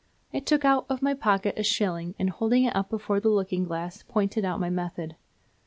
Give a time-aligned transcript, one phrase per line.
[0.33, 3.65] I took out of my pocket a shilling, and holding it up before the looking
[3.65, 5.15] glass, pointed out my method.